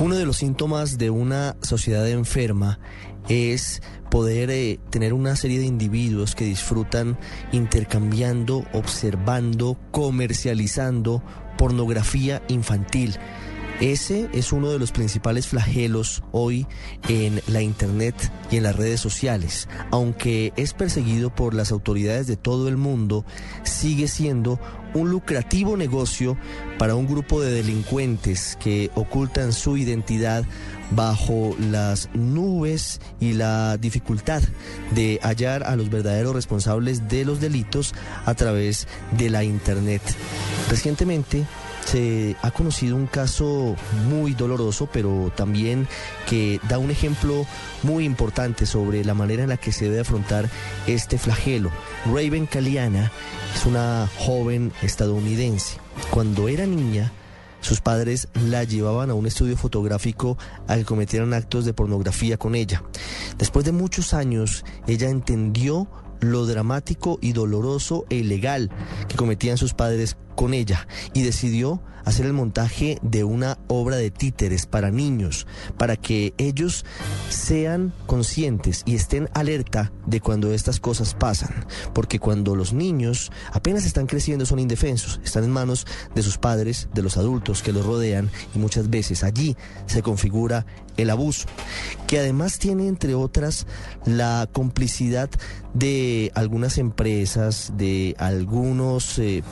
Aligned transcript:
Uno 0.00 0.16
de 0.16 0.24
los 0.24 0.38
síntomas 0.38 0.96
de 0.96 1.10
una 1.10 1.56
sociedad 1.60 2.08
enferma 2.08 2.78
es 3.28 3.82
poder 4.10 4.48
eh, 4.50 4.80
tener 4.88 5.12
una 5.12 5.36
serie 5.36 5.58
de 5.58 5.66
individuos 5.66 6.34
que 6.34 6.46
disfrutan 6.46 7.18
intercambiando, 7.52 8.64
observando, 8.72 9.76
comercializando 9.90 11.22
pornografía 11.58 12.42
infantil. 12.48 13.18
Ese 13.80 14.28
es 14.34 14.52
uno 14.52 14.70
de 14.70 14.78
los 14.78 14.92
principales 14.92 15.46
flagelos 15.48 16.22
hoy 16.32 16.66
en 17.08 17.40
la 17.46 17.62
Internet 17.62 18.14
y 18.50 18.58
en 18.58 18.64
las 18.64 18.76
redes 18.76 19.00
sociales. 19.00 19.68
Aunque 19.90 20.52
es 20.56 20.74
perseguido 20.74 21.34
por 21.34 21.54
las 21.54 21.72
autoridades 21.72 22.26
de 22.26 22.36
todo 22.36 22.68
el 22.68 22.76
mundo, 22.76 23.24
sigue 23.62 24.06
siendo 24.06 24.60
un 24.92 25.10
lucrativo 25.10 25.78
negocio 25.78 26.36
para 26.78 26.94
un 26.94 27.06
grupo 27.06 27.40
de 27.40 27.52
delincuentes 27.52 28.58
que 28.62 28.90
ocultan 28.96 29.54
su 29.54 29.78
identidad 29.78 30.44
bajo 30.90 31.56
las 31.58 32.10
nubes 32.12 33.00
y 33.18 33.32
la 33.32 33.78
dificultad 33.78 34.42
de 34.94 35.20
hallar 35.22 35.62
a 35.62 35.76
los 35.76 35.88
verdaderos 35.88 36.34
responsables 36.34 37.08
de 37.08 37.24
los 37.24 37.40
delitos 37.40 37.94
a 38.26 38.34
través 38.34 38.88
de 39.16 39.30
la 39.30 39.42
Internet. 39.42 40.02
Recientemente, 40.68 41.46
se 41.84 42.36
ha 42.42 42.50
conocido 42.50 42.96
un 42.96 43.06
caso 43.06 43.76
muy 44.08 44.34
doloroso, 44.34 44.88
pero 44.92 45.32
también 45.36 45.88
que 46.28 46.60
da 46.68 46.78
un 46.78 46.90
ejemplo 46.90 47.46
muy 47.82 48.04
importante 48.04 48.66
sobre 48.66 49.04
la 49.04 49.14
manera 49.14 49.42
en 49.42 49.48
la 49.48 49.56
que 49.56 49.72
se 49.72 49.86
debe 49.86 50.00
afrontar 50.00 50.48
este 50.86 51.18
flagelo. 51.18 51.70
Raven 52.06 52.46
Caliana 52.46 53.10
es 53.54 53.66
una 53.66 54.08
joven 54.18 54.72
estadounidense. 54.82 55.78
Cuando 56.10 56.48
era 56.48 56.66
niña, 56.66 57.12
sus 57.60 57.80
padres 57.80 58.28
la 58.34 58.64
llevaban 58.64 59.10
a 59.10 59.14
un 59.14 59.26
estudio 59.26 59.56
fotográfico 59.56 60.38
a 60.66 60.76
que 60.76 60.84
cometieran 60.84 61.34
actos 61.34 61.64
de 61.64 61.74
pornografía 61.74 62.36
con 62.36 62.54
ella. 62.54 62.82
Después 63.38 63.64
de 63.64 63.72
muchos 63.72 64.14
años, 64.14 64.64
ella 64.86 65.10
entendió 65.10 65.88
lo 66.20 66.46
dramático 66.46 67.18
y 67.20 67.32
doloroso 67.32 68.06
e 68.10 68.16
ilegal 68.16 68.70
que 69.08 69.16
cometían 69.16 69.58
sus 69.58 69.74
padres 69.74 70.16
con 70.34 70.54
ella 70.54 70.86
y 71.12 71.22
decidió 71.22 71.82
hacer 72.04 72.26
el 72.26 72.32
montaje 72.32 72.98
de 73.02 73.24
una 73.24 73.58
obra 73.68 73.96
de 73.96 74.10
títeres 74.10 74.66
para 74.66 74.90
niños, 74.90 75.46
para 75.76 75.96
que 75.96 76.34
ellos 76.38 76.84
sean 77.28 77.92
conscientes 78.06 78.82
y 78.86 78.94
estén 78.94 79.28
alerta 79.34 79.92
de 80.06 80.20
cuando 80.20 80.52
estas 80.52 80.80
cosas 80.80 81.14
pasan, 81.14 81.66
porque 81.92 82.18
cuando 82.18 82.56
los 82.56 82.72
niños 82.72 83.30
apenas 83.52 83.84
están 83.84 84.06
creciendo 84.06 84.46
son 84.46 84.58
indefensos, 84.58 85.20
están 85.24 85.44
en 85.44 85.50
manos 85.50 85.86
de 86.14 86.22
sus 86.22 86.38
padres, 86.38 86.88
de 86.94 87.02
los 87.02 87.16
adultos 87.16 87.62
que 87.62 87.72
los 87.72 87.86
rodean 87.86 88.30
y 88.54 88.58
muchas 88.58 88.90
veces 88.90 89.22
allí 89.24 89.56
se 89.86 90.02
configura 90.02 90.66
el 91.00 91.10
abuso, 91.10 91.46
que 92.06 92.18
además 92.18 92.58
tiene 92.58 92.86
entre 92.86 93.14
otras 93.14 93.66
la 94.04 94.48
complicidad 94.52 95.30
de 95.74 96.32
algunas 96.34 96.78
empresas, 96.78 97.72
de 97.76 98.16
algunos 98.18 99.18
eh, 99.18 99.42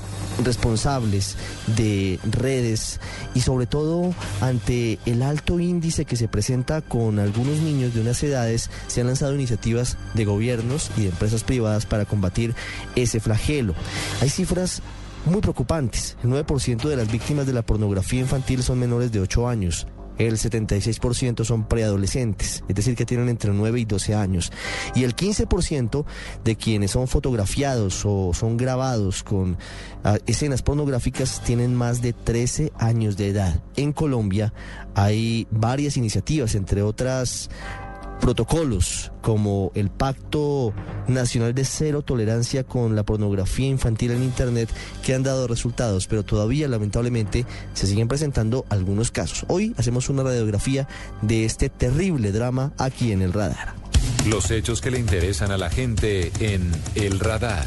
responsables 0.44 1.36
de 1.76 2.19
redes 2.28 3.00
y 3.34 3.41
sobre 3.41 3.66
todo 3.66 4.12
ante 4.41 4.98
el 5.06 5.22
alto 5.22 5.60
índice 5.60 6.04
que 6.04 6.16
se 6.16 6.28
presenta 6.28 6.82
con 6.82 7.19
algunos 7.19 7.58
niños 7.58 7.94
de 7.94 8.00
unas 8.00 8.22
edades, 8.22 8.70
se 8.88 9.00
han 9.00 9.06
lanzado 9.06 9.34
iniciativas 9.34 9.96
de 10.14 10.24
gobiernos 10.24 10.91
y 10.96 11.02
de 11.02 11.08
empresas 11.08 11.44
privadas 11.44 11.86
para 11.86 12.04
combatir 12.04 12.54
ese 12.96 13.20
flagelo. 13.20 13.74
Hay 14.20 14.28
cifras 14.28 14.82
muy 15.26 15.41
preocupantes. 15.41 16.16
El 16.22 16.30
9% 16.30 16.88
de 16.88 16.96
las 16.96 17.10
víctimas 17.10 17.46
de 17.46 17.52
la 17.52 17.62
pornografía 17.62 18.20
infantil 18.20 18.62
son 18.62 18.78
menores 18.78 19.12
de 19.12 19.20
8 19.20 19.48
años 19.48 19.86
el 20.19 20.34
76% 20.34 21.44
son 21.44 21.66
preadolescentes, 21.66 22.64
es 22.69 22.74
decir, 22.74 22.97
que 22.97 23.06
tienen 23.06 23.28
entre 23.28 23.52
9 23.52 23.80
y 23.80 23.84
12 23.84 24.14
años. 24.14 24.52
Y 24.94 25.05
el 25.05 25.14
15% 25.14 26.05
de 26.44 26.56
quienes 26.56 26.91
son 26.91 27.09
fotografiados 27.09 28.03
o 28.04 28.32
son 28.34 28.56
grabados 28.56 29.22
con 29.22 29.56
ah, 30.04 30.19
escenas 30.26 30.62
pornográficas 30.62 31.43
tienen 31.44 31.75
más 31.75 32.03
de 32.03 32.12
13 32.12 32.72
años 32.78 33.16
de 33.16 33.28
edad. 33.28 33.62
En 33.76 33.93
Colombia 33.93 34.53
hay 34.94 35.47
varias 35.50 35.97
iniciativas, 35.97 36.54
entre 36.54 36.82
otras 36.82 37.48
protocolos 38.21 39.12
como 39.23 39.73
el 39.75 39.91
Pacto 39.91 40.73
Nacional 41.06 41.55
de 41.55 41.65
Cero 41.65 42.03
Tolerancia 42.03 42.65
con 42.65 42.97
la 42.97 43.05
Pornografía 43.05 43.67
Infantil 43.69 44.12
en 44.12 44.23
Internet 44.23 44.69
que 45.03 45.15
han 45.15 45.23
dado 45.23 45.47
resultados, 45.47 46.06
pero 46.06 46.25
todavía 46.25 46.69
lamentablemente 46.69 47.47
se 47.75 47.87
siguen 47.87 48.09
presentando 48.09 48.65
algunos 48.69 49.11
casos. 49.11 49.45
Hoy 49.49 49.75
hacemos 49.77 50.09
una 50.09 50.23
radiografía 50.23 50.89
de 51.23 51.45
este 51.45 51.69
terrible 51.69 52.33
drama 52.33 52.73
aquí 52.79 53.12
en 53.12 53.23
el 53.23 53.33
radar. 53.33 53.75
Los 54.27 54.50
hechos 54.50 54.81
que 54.81 54.91
le 54.91 54.99
interesan 54.99 55.50
a 55.50 55.56
la 55.56 55.71
gente 55.71 56.33
en 56.41 56.71
el 56.95 57.19
radar. 57.21 57.67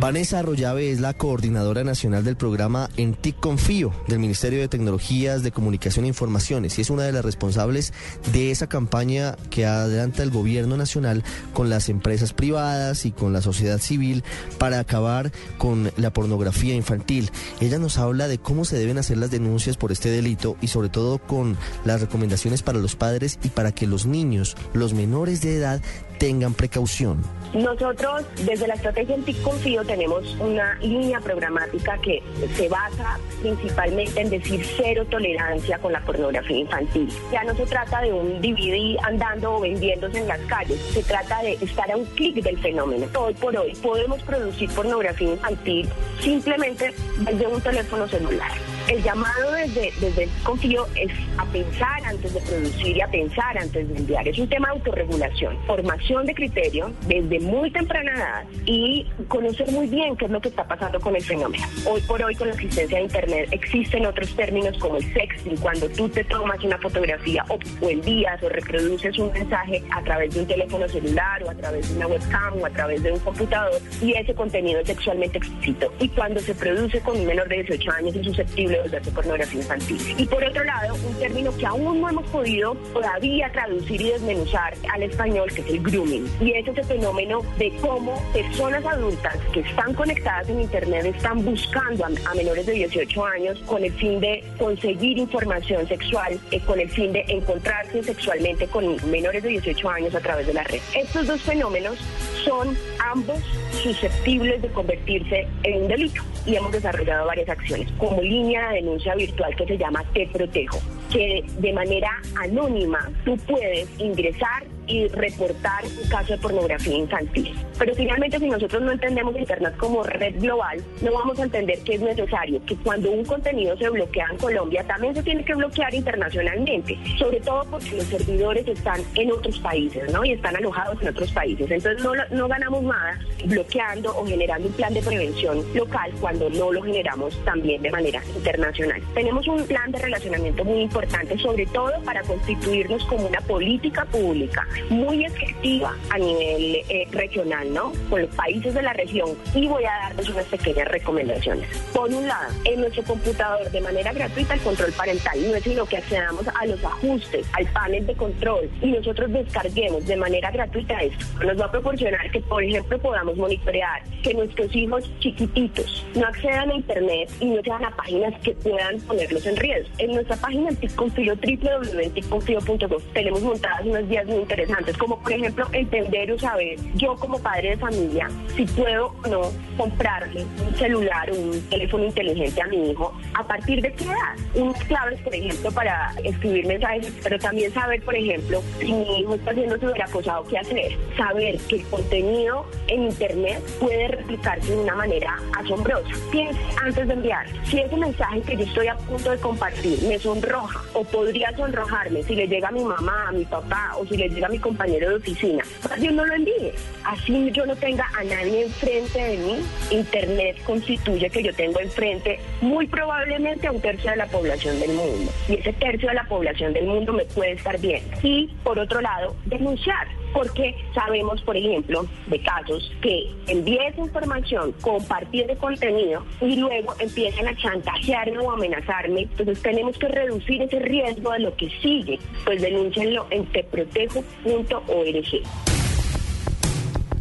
Vanessa 0.00 0.38
Arroyave 0.38 0.90
es 0.90 0.98
la 1.00 1.12
coordinadora 1.12 1.84
nacional 1.84 2.24
del 2.24 2.34
programa 2.34 2.88
En 2.96 3.12
TIC 3.12 3.38
Confío 3.38 3.92
del 4.08 4.18
Ministerio 4.18 4.58
de 4.58 4.68
Tecnologías 4.68 5.42
de 5.42 5.52
Comunicación 5.52 6.06
e 6.06 6.08
Informaciones 6.08 6.78
y 6.78 6.80
es 6.80 6.88
una 6.88 7.02
de 7.02 7.12
las 7.12 7.22
responsables 7.22 7.92
de 8.32 8.50
esa 8.50 8.66
campaña 8.66 9.36
que 9.50 9.66
adelanta 9.66 10.22
el 10.22 10.30
gobierno 10.30 10.78
nacional 10.78 11.22
con 11.52 11.68
las 11.68 11.90
empresas 11.90 12.32
privadas 12.32 13.04
y 13.04 13.10
con 13.12 13.34
la 13.34 13.42
sociedad 13.42 13.78
civil 13.78 14.24
para 14.56 14.78
acabar 14.78 15.32
con 15.58 15.92
la 15.98 16.14
pornografía 16.14 16.74
infantil. 16.74 17.30
Ella 17.60 17.78
nos 17.78 17.98
habla 17.98 18.26
de 18.26 18.38
cómo 18.38 18.64
se 18.64 18.78
deben 18.78 18.96
hacer 18.96 19.18
las 19.18 19.30
denuncias 19.30 19.76
por 19.76 19.92
este 19.92 20.08
delito 20.08 20.56
y 20.62 20.68
sobre 20.68 20.88
todo 20.88 21.18
con 21.18 21.58
las 21.84 22.00
recomendaciones 22.00 22.62
para 22.62 22.78
los 22.78 22.96
padres 22.96 23.38
y 23.42 23.50
para 23.50 23.72
que 23.72 23.86
los 23.86 24.06
niños, 24.06 24.56
los 24.72 24.94
menores 24.94 25.42
de 25.42 25.56
edad, 25.56 25.82
tengan 26.20 26.52
precaución. 26.52 27.22
Nosotros 27.54 28.26
desde 28.44 28.68
la 28.68 28.74
estrategia 28.74 29.14
en 29.16 29.24
TIC 29.24 29.42
Confío 29.42 29.82
tenemos 29.84 30.36
una 30.38 30.74
línea 30.74 31.18
programática 31.18 31.98
que 31.98 32.22
se 32.54 32.68
basa 32.68 33.18
principalmente 33.40 34.20
en 34.20 34.28
decir 34.28 34.64
cero 34.76 35.04
tolerancia 35.10 35.78
con 35.78 35.92
la 35.92 36.00
pornografía 36.02 36.58
infantil. 36.58 37.08
Ya 37.32 37.42
no 37.42 37.56
se 37.56 37.64
trata 37.64 38.02
de 38.02 38.12
un 38.12 38.40
DVD 38.40 38.98
andando 39.02 39.56
o 39.56 39.60
vendiéndose 39.60 40.18
en 40.18 40.28
las 40.28 40.40
calles, 40.40 40.78
se 40.92 41.02
trata 41.02 41.42
de 41.42 41.54
estar 41.54 41.90
a 41.90 41.96
un 41.96 42.04
clic 42.04 42.36
del 42.44 42.58
fenómeno. 42.58 43.06
Hoy 43.18 43.34
por 43.34 43.56
hoy 43.56 43.72
podemos 43.82 44.22
producir 44.22 44.70
pornografía 44.70 45.30
infantil 45.30 45.88
simplemente 46.20 46.94
desde 47.18 47.46
un 47.46 47.60
teléfono 47.62 48.06
celular. 48.06 48.52
El 48.90 49.04
llamado 49.04 49.52
desde, 49.52 49.92
desde 50.00 50.24
el 50.24 50.30
confío 50.42 50.84
es 50.96 51.12
a 51.38 51.44
pensar 51.44 52.04
antes 52.04 52.34
de 52.34 52.40
producir 52.40 52.96
y 52.96 53.00
a 53.00 53.06
pensar 53.06 53.56
antes 53.56 53.88
de 53.88 53.96
enviar. 53.96 54.26
Es 54.26 54.36
un 54.36 54.48
tema 54.48 54.66
de 54.66 54.74
autorregulación, 54.74 55.56
formación 55.64 56.26
de 56.26 56.34
criterio 56.34 56.90
desde 57.06 57.38
muy 57.38 57.70
temprana 57.70 58.10
edad 58.16 58.44
y 58.66 59.06
conocer 59.28 59.70
muy 59.70 59.86
bien 59.86 60.16
qué 60.16 60.24
es 60.24 60.30
lo 60.32 60.40
que 60.40 60.48
está 60.48 60.66
pasando 60.66 60.98
con 60.98 61.14
el 61.14 61.22
fenómeno. 61.22 61.64
Hoy 61.86 62.00
por 62.00 62.20
hoy 62.20 62.34
con 62.34 62.48
la 62.48 62.54
existencia 62.54 62.98
de 62.98 63.04
Internet 63.04 63.48
existen 63.52 64.06
otros 64.06 64.34
términos 64.34 64.76
como 64.78 64.96
el 64.96 65.04
sexting, 65.12 65.56
cuando 65.58 65.88
tú 65.90 66.08
te 66.08 66.24
tomas 66.24 66.58
una 66.64 66.78
fotografía 66.78 67.44
o, 67.48 67.60
envías 67.88 68.42
o 68.42 68.48
reproduces 68.48 69.16
un 69.20 69.30
mensaje 69.32 69.84
a 69.92 70.02
través 70.02 70.34
de 70.34 70.40
un 70.40 70.46
teléfono 70.48 70.88
celular 70.88 71.44
o 71.44 71.50
a 71.50 71.54
través 71.54 71.88
de 71.88 71.94
una 71.94 72.08
webcam 72.08 72.60
o 72.60 72.66
a 72.66 72.70
través 72.70 73.00
de 73.04 73.12
un 73.12 73.20
computador 73.20 73.80
y 74.02 74.14
ese 74.14 74.34
contenido 74.34 74.80
es 74.80 74.88
sexualmente 74.88 75.38
explícito. 75.38 75.94
Y 76.00 76.08
cuando 76.08 76.40
se 76.40 76.56
produce 76.56 76.98
con 77.02 77.16
un 77.16 77.24
menor 77.24 77.48
de 77.48 77.62
18 77.62 77.92
años 77.92 78.16
es 78.16 78.26
susceptible 78.26 78.79
de 78.88 79.00
pornografía 79.10 79.60
infantil. 79.60 80.14
Y 80.16 80.26
por 80.26 80.42
otro 80.44 80.64
lado, 80.64 80.94
un 80.94 81.14
término 81.18 81.56
que 81.56 81.66
aún 81.66 82.00
no 82.00 82.08
hemos 82.08 82.26
podido 82.26 82.74
todavía 82.92 83.50
traducir 83.52 84.00
y 84.00 84.10
desmenuzar 84.10 84.74
al 84.92 85.02
español, 85.02 85.50
que 85.52 85.60
es 85.62 85.68
el 85.68 85.82
grooming. 85.82 86.28
Y 86.40 86.52
es 86.52 86.66
ese 86.66 86.82
fenómeno 86.84 87.42
de 87.58 87.72
cómo 87.80 88.22
personas 88.32 88.84
adultas 88.84 89.36
que 89.52 89.60
están 89.60 89.94
conectadas 89.94 90.48
en 90.48 90.60
Internet 90.60 91.06
están 91.06 91.44
buscando 91.44 92.04
a, 92.04 92.34
menores 92.34 92.66
de 92.66 92.72
18 92.72 93.24
años 93.24 93.58
con 93.66 93.84
el 93.84 93.92
fin 93.92 94.20
de 94.20 94.44
conseguir 94.58 95.18
información 95.18 95.86
sexual, 95.86 96.38
eh, 96.50 96.60
con 96.60 96.80
el 96.80 96.88
fin 96.88 97.12
de 97.12 97.24
encontrarse 97.28 98.02
sexualmente 98.02 98.66
con 98.66 98.96
menores 99.10 99.42
de 99.42 99.50
18 99.50 99.90
años 99.90 100.14
a 100.14 100.20
través 100.20 100.46
de 100.46 100.54
la 100.54 100.64
red. 100.64 100.80
Estos 100.94 101.26
dos 101.26 101.40
fenómenos 101.42 101.98
son 102.44 102.76
ambos 103.12 103.38
susceptibles 103.82 104.62
de 104.62 104.68
convertirse 104.68 105.46
en 105.62 105.82
un 105.82 105.88
delito. 105.88 106.22
Y 106.46 106.56
hemos 106.56 106.72
desarrollado 106.72 107.26
varias 107.26 107.48
acciones 107.48 107.88
como 107.98 108.20
línea 108.22 108.68
de 108.70 108.76
denuncia 108.76 109.14
virtual 109.14 109.54
que 109.56 109.66
se 109.66 109.78
llama 109.78 110.04
Te 110.14 110.26
Protejo, 110.28 110.78
que 111.12 111.44
de 111.58 111.72
manera 111.72 112.10
anónima 112.36 113.10
tú 113.24 113.36
puedes 113.46 113.88
ingresar 113.98 114.64
y 114.90 115.06
reportar 115.08 115.84
un 115.84 116.08
caso 116.08 116.32
de 116.32 116.38
pornografía 116.38 116.96
infantil. 116.96 117.54
Pero 117.78 117.94
finalmente 117.94 118.38
si 118.38 118.48
nosotros 118.48 118.82
no 118.82 118.92
entendemos 118.92 119.36
Internet 119.36 119.76
como 119.78 120.02
red 120.02 120.34
global, 120.40 120.82
no 121.00 121.12
vamos 121.12 121.38
a 121.38 121.44
entender 121.44 121.78
que 121.84 121.94
es 121.94 122.00
necesario 122.00 122.60
que 122.66 122.76
cuando 122.76 123.10
un 123.10 123.24
contenido 123.24 123.76
se 123.76 123.88
bloquea 123.88 124.26
en 124.32 124.38
Colombia, 124.38 124.84
también 124.84 125.14
se 125.14 125.22
tiene 125.22 125.44
que 125.44 125.54
bloquear 125.54 125.94
internacionalmente, 125.94 126.98
sobre 127.18 127.40
todo 127.40 127.64
porque 127.70 127.92
los 127.92 128.04
servidores 128.04 128.66
están 128.66 129.00
en 129.14 129.30
otros 129.30 129.58
países, 129.60 130.12
¿no? 130.12 130.24
Y 130.24 130.32
están 130.32 130.56
alojados 130.56 131.00
en 131.02 131.08
otros 131.08 131.30
países. 131.32 131.70
Entonces 131.70 132.02
no, 132.04 132.12
no 132.32 132.48
ganamos 132.48 132.82
nada 132.82 133.18
bloqueando 133.44 134.10
o 134.16 134.26
generando 134.26 134.68
un 134.68 134.74
plan 134.74 134.92
de 134.92 135.02
prevención 135.02 135.64
local 135.74 136.10
cuando 136.20 136.50
no 136.50 136.72
lo 136.72 136.82
generamos 136.82 137.38
también 137.44 137.80
de 137.82 137.90
manera 137.90 138.22
internacional. 138.34 139.00
Tenemos 139.14 139.46
un 139.46 139.64
plan 139.66 139.90
de 139.92 139.98
relacionamiento 139.98 140.64
muy 140.64 140.80
importante, 140.80 141.38
sobre 141.38 141.66
todo 141.66 141.92
para 142.04 142.22
constituirnos 142.22 143.04
como 143.06 143.26
una 143.26 143.40
política 143.40 144.04
pública 144.06 144.66
muy 144.88 145.24
efectiva 145.24 145.96
a 146.10 146.18
nivel 146.18 146.76
eh, 146.88 147.08
regional, 147.10 147.72
¿no? 147.72 147.92
Con 148.08 148.22
los 148.22 148.34
países 148.34 148.74
de 148.74 148.82
la 148.82 148.92
región. 148.92 149.30
Y 149.54 149.66
voy 149.66 149.84
a 149.84 150.08
darles 150.08 150.28
unas 150.28 150.46
pequeñas 150.46 150.88
recomendaciones. 150.88 151.66
Por 151.92 152.12
un 152.12 152.26
lado, 152.26 152.52
en 152.64 152.80
nuestro 152.80 153.02
computador 153.04 153.70
de 153.70 153.80
manera 153.80 154.12
gratuita 154.12 154.54
el 154.54 154.60
control 154.60 154.92
parental. 154.92 155.38
No 155.48 155.56
es 155.56 155.64
sino 155.70 155.86
que 155.86 155.98
accedamos 155.98 156.46
a 156.48 156.66
los 156.66 156.82
ajustes, 156.84 157.46
al 157.52 157.66
panel 157.66 158.04
de 158.04 158.14
control 158.14 158.68
y 158.82 158.90
nosotros 158.90 159.30
descarguemos 159.32 160.04
de 160.06 160.16
manera 160.16 160.50
gratuita 160.50 160.98
esto. 160.98 161.24
Nos 161.44 161.60
va 161.60 161.66
a 161.66 161.70
proporcionar 161.70 162.28
que, 162.30 162.40
por 162.40 162.64
ejemplo, 162.64 162.98
podamos 162.98 163.36
monitorear 163.36 164.02
que 164.22 164.34
nuestros 164.34 164.74
hijos 164.74 165.08
chiquititos 165.20 166.04
no 166.14 166.26
accedan 166.26 166.70
a 166.70 166.74
Internet 166.74 167.30
y 167.38 167.46
no 167.46 167.62
sean 167.62 167.84
a 167.84 167.90
páginas 167.94 168.34
que 168.42 168.52
puedan 168.54 169.00
ponerlos 169.02 169.46
en 169.46 169.56
riesgo. 169.56 169.88
En 169.98 170.12
nuestra 170.12 170.36
página 170.36 170.70
TICConfío, 170.70 171.34
www.ticconfío.gov, 171.36 173.02
tenemos 173.12 173.42
montadas 173.42 173.86
unas 173.86 174.08
guías 174.08 174.26
muy 174.26 174.38
interesantes, 174.38 174.69
como 174.98 175.18
por 175.18 175.32
ejemplo 175.32 175.66
entender 175.72 176.32
o 176.32 176.38
saber 176.38 176.78
yo 176.94 177.16
como 177.16 177.38
padre 177.38 177.70
de 177.70 177.76
familia 177.76 178.28
si 178.54 178.64
puedo 178.66 179.14
o 179.24 179.28
no 179.28 179.40
comprarle 179.76 180.44
un 180.66 180.74
celular 180.76 181.30
un 181.32 181.60
teléfono 181.68 182.04
inteligente 182.04 182.60
a 182.62 182.66
mi 182.66 182.90
hijo, 182.90 183.12
a 183.34 183.44
partir 183.44 183.80
de 183.82 183.92
qué 183.92 184.04
edad. 184.04 184.36
Unas 184.54 184.82
claves, 184.84 185.20
por 185.20 185.34
ejemplo, 185.34 185.70
para 185.72 186.12
escribir 186.24 186.66
mensajes, 186.66 187.12
pero 187.22 187.38
también 187.38 187.72
saber, 187.72 188.02
por 188.02 188.14
ejemplo, 188.14 188.62
si 188.78 188.92
mi 188.92 189.20
hijo 189.20 189.34
está 189.34 189.54
siendo 189.54 189.76
acosado, 190.02 190.44
qué 190.46 190.58
hacer. 190.58 190.96
Saber 191.16 191.58
que 191.68 191.76
el 191.76 191.86
contenido 191.86 192.66
en 192.88 193.04
Internet 193.04 193.62
puede 193.78 194.08
replicarse 194.08 194.72
de 194.72 194.78
una 194.78 194.94
manera 194.94 195.38
asombrosa. 195.58 196.08
Piense 196.30 196.58
antes 196.82 197.06
de 197.06 197.14
enviar, 197.14 197.46
si 197.64 197.80
ese 197.80 197.96
mensaje 197.96 198.40
que 198.42 198.56
yo 198.56 198.64
estoy 198.64 198.88
a 198.88 198.96
punto 198.96 199.30
de 199.30 199.38
compartir 199.38 200.02
me 200.02 200.18
sonroja 200.18 200.80
o 200.94 201.04
podría 201.04 201.54
sonrojarme 201.56 202.22
si 202.22 202.34
le 202.34 202.46
llega 202.46 202.68
a 202.68 202.72
mi 202.72 202.84
mamá, 202.84 203.28
a 203.28 203.32
mi 203.32 203.44
papá 203.44 203.94
o 203.98 204.06
si 204.06 204.16
le 204.16 204.28
llega 204.28 204.46
a 204.46 204.50
mi 204.50 204.58
compañero 204.60 205.08
de 205.10 205.14
oficina, 205.16 205.64
más 205.88 206.00
bien 206.00 206.16
no 206.16 206.24
lo 206.24 206.34
envíe. 206.34 206.72
Así 207.04 207.50
yo 207.52 207.66
no 207.66 207.76
tenga 207.76 208.08
a 208.16 208.24
nadie 208.24 208.64
enfrente 208.64 209.18
de 209.18 209.36
mí, 209.38 209.60
Internet 209.90 210.58
constituye 210.64 211.30
que 211.30 211.42
yo 211.42 211.54
tengo 211.54 211.80
enfrente 211.80 212.40
muy 212.60 212.86
probablemente 212.86 213.66
a 213.66 213.72
un 213.72 213.80
tercio 213.80 214.10
de 214.10 214.16
la 214.16 214.26
población 214.26 214.78
del 214.80 214.92
mundo. 214.92 215.32
Y 215.48 215.54
ese 215.54 215.72
tercio 215.72 216.08
de 216.08 216.14
la 216.14 216.24
población 216.24 216.72
del 216.72 216.86
mundo 216.86 217.12
me 217.12 217.24
puede 217.24 217.52
estar 217.52 217.80
bien. 217.80 218.02
Y 218.22 218.48
por 218.62 218.78
otro 218.78 219.00
lado, 219.00 219.34
denunciar 219.46 220.06
porque 220.32 220.74
sabemos, 220.94 221.40
por 221.42 221.56
ejemplo, 221.56 222.06
de 222.26 222.40
casos 222.42 222.92
que 223.00 223.30
envíe 223.46 223.78
esa 223.86 224.00
información, 224.00 224.72
compartir 224.80 225.46
contenido 225.58 226.24
y 226.40 226.56
luego 226.56 226.94
empiezan 226.98 227.48
a 227.48 227.56
chantajearme 227.56 228.38
o 228.38 228.50
amenazarme. 228.50 229.22
Entonces 229.22 229.60
tenemos 229.62 229.98
que 229.98 230.08
reducir 230.08 230.62
ese 230.62 230.78
riesgo 230.78 231.32
de 231.32 231.38
lo 231.40 231.56
que 231.56 231.70
sigue. 231.82 232.18
Pues 232.44 232.62
denúncienlo 232.62 233.26
en 233.30 233.46
teprotejo.org. 233.46 234.22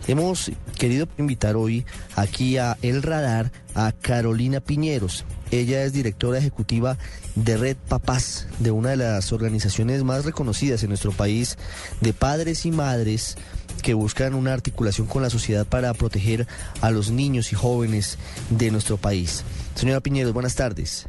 Hemos 0.07 0.51
querido 0.79 1.07
invitar 1.19 1.56
hoy 1.56 1.85
aquí 2.15 2.57
a 2.57 2.77
El 2.81 3.03
Radar 3.03 3.51
a 3.75 3.91
Carolina 3.91 4.59
Piñeros. 4.59 5.23
Ella 5.51 5.83
es 5.83 5.93
directora 5.93 6.37
ejecutiva 6.37 6.97
de 7.35 7.57
Red 7.57 7.77
Papás, 7.87 8.47
de 8.59 8.71
una 8.71 8.91
de 8.91 8.97
las 8.97 9.33
organizaciones 9.33 10.03
más 10.03 10.25
reconocidas 10.25 10.83
en 10.83 10.89
nuestro 10.89 11.11
país 11.11 11.57
de 12.01 12.13
padres 12.13 12.65
y 12.65 12.71
madres 12.71 13.35
que 13.81 13.93
buscan 13.93 14.35
una 14.35 14.53
articulación 14.53 15.07
con 15.07 15.23
la 15.23 15.29
sociedad 15.29 15.65
para 15.65 15.93
proteger 15.93 16.47
a 16.81 16.91
los 16.91 17.09
niños 17.09 17.51
y 17.51 17.55
jóvenes 17.55 18.17
de 18.49 18.71
nuestro 18.71 18.97
país. 18.97 19.43
Señora 19.75 20.01
Piñeros, 20.01 20.33
buenas 20.33 20.55
tardes. 20.55 21.07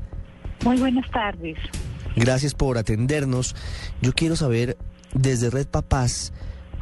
Muy 0.64 0.78
buenas 0.78 1.10
tardes. 1.10 1.56
Gracias 2.16 2.54
por 2.54 2.78
atendernos. 2.78 3.54
Yo 4.00 4.12
quiero 4.12 4.36
saber 4.36 4.76
desde 5.12 5.50
Red 5.50 5.66
Papás, 5.66 6.32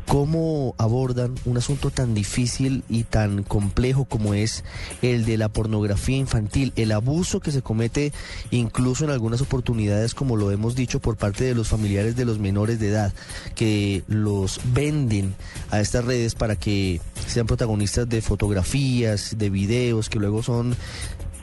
¿Cómo 0.09 0.75
abordan 0.79 1.35
un 1.45 1.59
asunto 1.59 1.91
tan 1.91 2.15
difícil 2.15 2.83
y 2.89 3.05
tan 3.05 3.43
complejo 3.43 4.07
como 4.07 4.33
es 4.33 4.65
el 5.03 5.27
de 5.27 5.37
la 5.37 5.51
pornografía 5.51 6.17
infantil, 6.17 6.73
el 6.77 6.93
abuso 6.93 7.41
que 7.41 7.53
se 7.53 7.61
comete 7.61 8.15
incluso 8.51 9.05
en 9.05 9.11
algunas 9.11 9.43
oportunidades, 9.43 10.15
como 10.15 10.37
lo 10.37 10.51
hemos 10.51 10.75
dicho, 10.75 10.99
por 10.99 11.19
parte 11.19 11.45
de 11.45 11.55
los 11.55 11.69
familiares 11.69 12.17
de 12.17 12.25
los 12.25 12.39
menores 12.39 12.81
de 12.81 12.89
edad, 12.89 13.13
que 13.55 14.03
los 14.09 14.61
venden 14.73 15.35
a 15.71 15.81
estas 15.81 16.07
redes 16.07 16.35
para 16.35 16.57
que 16.57 17.03
sean 17.27 17.47
protagonistas 17.47 18.09
de 18.09 18.23
fotografías, 18.23 19.37
de 19.37 19.51
videos, 19.51 20.09
que 20.09 20.19
luego 20.19 20.43
son 20.43 20.75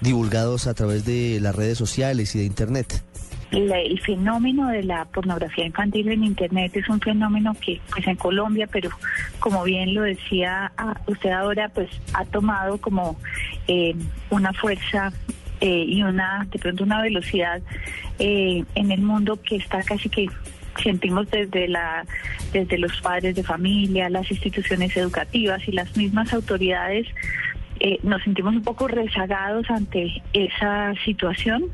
divulgados 0.02 0.66
a 0.66 0.74
través 0.74 1.06
de 1.06 1.40
las 1.40 1.56
redes 1.56 1.78
sociales 1.78 2.34
y 2.34 2.40
de 2.40 2.46
Internet? 2.46 3.04
El 3.52 4.00
fenómeno 4.02 4.68
de 4.70 4.84
la 4.84 5.06
pornografía 5.06 5.66
infantil 5.66 6.10
en 6.10 6.24
Internet 6.24 6.76
es 6.76 6.90
un 6.90 7.00
fenómeno 7.00 7.56
que 7.60 7.80
pues 7.90 8.06
en 8.08 8.16
Colombia, 8.16 8.68
pero 8.68 8.90
como 9.40 9.64
bien 9.64 9.94
lo 9.94 10.02
decía 10.02 10.72
ah, 10.78 11.00
usted 11.08 11.30
ahora, 11.32 11.70
pues 11.70 11.90
ha 12.14 12.26
tomado 12.26 12.80
como 12.80 13.18
eh, 13.68 13.96
una 14.30 14.52
fuerza 14.54 15.14
eh, 15.62 15.86
y 15.88 16.04
una 16.04 16.48
de 16.52 16.60
pronto 16.60 16.84
una 16.84 17.02
velocidad 17.02 17.62
eh, 18.20 18.64
en 18.76 18.92
el 18.92 19.02
mundo 19.02 19.40
que 19.42 19.58
está 19.58 19.84
casi 19.84 20.10
que 20.10 20.28
sentimos 20.84 21.30
desde 21.30 21.68
la 21.68 22.06
desde 22.52 22.78
los 22.78 23.00
padres 23.02 23.36
de 23.36 23.44
familia, 23.44 24.10
las 24.10 24.30
instituciones 24.30 24.96
educativas 24.98 25.66
y 25.68 25.72
las 25.72 25.96
mismas 25.96 26.34
autoridades 26.34 27.08
nos 28.04 28.24
sentimos 28.24 28.56
un 28.56 28.64
poco 28.64 28.88
rezagados 28.88 29.70
ante 29.70 30.24
esa 30.34 30.94
situación 31.04 31.66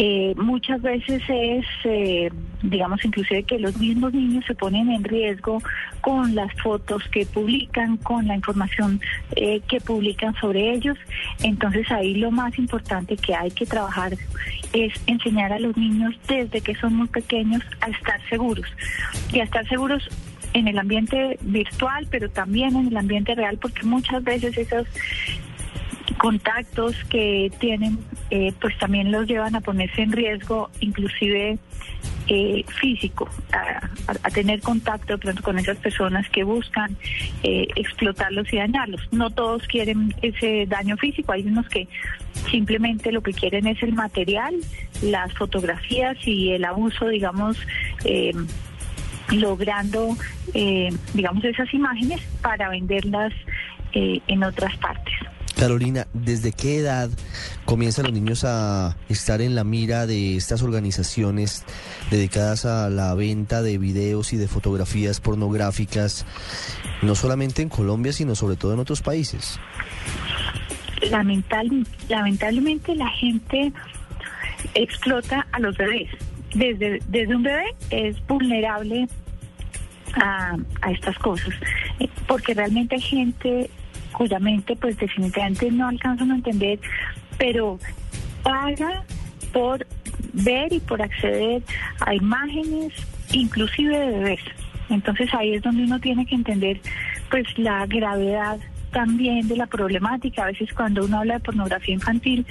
eh, 0.00 0.32
muchas 0.36 0.80
veces 0.80 1.20
es, 1.28 1.66
eh, 1.82 2.30
digamos, 2.62 3.04
inclusive 3.04 3.42
que 3.42 3.58
los 3.58 3.76
mismos 3.78 4.14
niños 4.14 4.44
se 4.46 4.54
ponen 4.54 4.90
en 4.90 5.02
riesgo 5.02 5.60
con 6.02 6.36
las 6.36 6.52
fotos 6.62 7.02
que 7.10 7.26
publican, 7.26 7.96
con 7.96 8.28
la 8.28 8.36
información 8.36 9.00
eh, 9.34 9.60
que 9.68 9.80
publican 9.80 10.36
sobre 10.36 10.72
ellos. 10.72 10.96
Entonces 11.42 11.90
ahí 11.90 12.14
lo 12.14 12.30
más 12.30 12.56
importante 12.60 13.16
que 13.16 13.34
hay 13.34 13.50
que 13.50 13.66
trabajar 13.66 14.12
es 14.72 14.92
enseñar 15.08 15.52
a 15.52 15.58
los 15.58 15.76
niños 15.76 16.14
desde 16.28 16.60
que 16.60 16.76
son 16.76 16.94
muy 16.94 17.08
pequeños 17.08 17.64
a 17.80 17.88
estar 17.88 18.20
seguros 18.28 18.66
y 19.32 19.40
a 19.40 19.44
estar 19.44 19.68
seguros 19.68 20.08
en 20.54 20.68
el 20.68 20.78
ambiente 20.78 21.38
virtual, 21.42 22.06
pero 22.08 22.30
también 22.30 22.76
en 22.76 22.86
el 22.86 22.96
ambiente 22.96 23.34
real, 23.34 23.58
porque 23.58 23.84
muchas 23.84 24.22
veces 24.22 24.56
esos 24.56 24.86
contactos 26.18 26.94
que 27.08 27.50
tienen, 27.58 27.98
eh, 28.30 28.52
pues 28.60 28.76
también 28.78 29.10
los 29.10 29.26
llevan 29.26 29.54
a 29.54 29.60
ponerse 29.60 30.02
en 30.02 30.12
riesgo, 30.12 30.68
inclusive 30.80 31.58
eh, 32.26 32.64
físico, 32.80 33.28
a, 33.52 34.30
tener 34.30 34.60
contacto 34.60 35.18
con 35.42 35.58
esas 35.58 35.78
personas 35.78 36.28
que 36.28 36.44
buscan 36.44 36.96
eh, 37.42 37.68
explotarlos 37.76 38.52
y 38.52 38.58
dañarlos. 38.58 39.00
No 39.12 39.30
todos 39.30 39.66
quieren 39.66 40.14
ese 40.20 40.66
daño 40.66 40.96
físico, 40.98 41.32
hay 41.32 41.46
unos 41.46 41.68
que 41.68 41.88
simplemente 42.50 43.12
lo 43.12 43.22
que 43.22 43.32
quieren 43.32 43.66
es 43.66 43.82
el 43.82 43.94
material, 43.94 44.54
las 45.02 45.32
fotografías 45.34 46.16
y 46.26 46.50
el 46.50 46.64
abuso, 46.64 47.08
digamos, 47.08 47.56
logrando, 49.30 50.16
digamos, 51.14 51.44
esas 51.44 51.72
imágenes 51.72 52.20
para 52.42 52.68
venderlas 52.68 53.32
en 53.92 54.44
otras 54.44 54.76
partes. 54.76 55.14
Carolina, 55.58 56.06
¿desde 56.14 56.52
qué 56.52 56.78
edad 56.78 57.10
comienzan 57.64 58.04
los 58.04 58.14
niños 58.14 58.44
a 58.44 58.96
estar 59.08 59.40
en 59.40 59.56
la 59.56 59.64
mira 59.64 60.06
de 60.06 60.36
estas 60.36 60.62
organizaciones 60.62 61.64
dedicadas 62.12 62.64
a 62.64 62.88
la 62.90 63.12
venta 63.14 63.60
de 63.60 63.76
videos 63.76 64.32
y 64.32 64.36
de 64.36 64.46
fotografías 64.46 65.20
pornográficas, 65.20 66.24
no 67.02 67.16
solamente 67.16 67.60
en 67.60 67.70
Colombia, 67.70 68.12
sino 68.12 68.36
sobre 68.36 68.54
todo 68.54 68.72
en 68.72 68.78
otros 68.78 69.02
países? 69.02 69.58
Lamentablemente 71.10 72.94
la 72.94 73.08
gente 73.08 73.72
explota 74.74 75.44
a 75.50 75.58
los 75.58 75.76
bebés. 75.76 76.08
Desde, 76.54 77.02
desde 77.08 77.34
un 77.34 77.42
bebé 77.42 77.74
es 77.90 78.24
vulnerable 78.28 79.08
a, 80.14 80.56
a 80.82 80.92
estas 80.92 81.18
cosas, 81.18 81.52
porque 82.28 82.54
realmente 82.54 82.94
hay 82.94 83.00
gente 83.00 83.70
cuya 84.18 84.40
pues 84.80 84.98
definitivamente 84.98 85.70
no 85.70 85.88
alcanzan 85.88 86.32
a 86.32 86.34
entender, 86.34 86.80
pero 87.38 87.78
paga 88.42 89.04
por 89.52 89.86
ver 90.32 90.72
y 90.72 90.80
por 90.80 91.00
acceder 91.00 91.62
a 92.00 92.14
imágenes, 92.14 92.92
inclusive 93.32 93.96
de 93.96 94.06
bebés. 94.06 94.40
Entonces 94.90 95.32
ahí 95.32 95.54
es 95.54 95.62
donde 95.62 95.84
uno 95.84 96.00
tiene 96.00 96.26
que 96.26 96.34
entender 96.34 96.80
pues 97.30 97.46
la 97.58 97.86
gravedad 97.86 98.58
también 98.90 99.46
de 99.46 99.56
la 99.56 99.66
problemática. 99.66 100.42
A 100.42 100.46
veces 100.46 100.72
cuando 100.74 101.04
uno 101.04 101.20
habla 101.20 101.34
de 101.34 101.40
pornografía 101.40 101.94
infantil, 101.94 102.44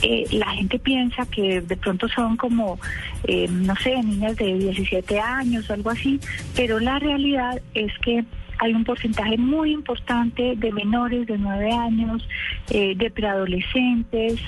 eh, 0.00 0.24
la 0.30 0.50
gente 0.52 0.78
piensa 0.78 1.26
que 1.26 1.60
de 1.60 1.76
pronto 1.76 2.08
son 2.08 2.36
como, 2.36 2.78
eh, 3.24 3.46
no 3.50 3.74
sé, 3.76 4.02
niñas 4.02 4.36
de 4.36 4.54
17 4.54 5.20
años 5.20 5.68
o 5.68 5.74
algo 5.74 5.90
así, 5.90 6.18
pero 6.56 6.80
la 6.80 6.98
realidad 6.98 7.60
es 7.74 7.92
que 7.98 8.24
hay 8.58 8.72
un 8.74 8.84
porcentaje 8.84 9.36
muy 9.36 9.72
importante 9.72 10.54
de 10.56 10.72
menores 10.72 11.26
de 11.26 11.36
9 11.36 11.72
años, 11.72 12.26
eh, 12.70 12.94
de 12.96 13.10
preadolescentes, 13.10 14.40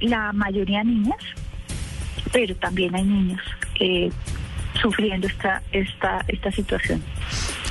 la 0.00 0.32
mayoría 0.32 0.84
niñas, 0.84 1.20
pero 2.32 2.54
también 2.56 2.94
hay 2.94 3.04
niños 3.04 3.40
sufriendo 4.80 5.26
esta, 5.26 5.62
esta, 5.72 6.24
esta 6.28 6.50
situación. 6.52 7.02